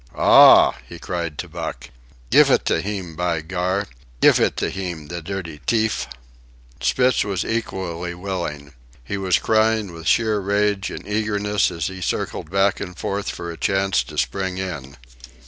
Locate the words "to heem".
2.65-3.15, 4.57-5.09